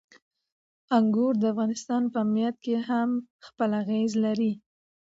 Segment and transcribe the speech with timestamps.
[0.97, 2.57] انګور د افغانستان په امنیت
[2.89, 3.09] هم
[3.47, 4.51] خپل اغېز لري.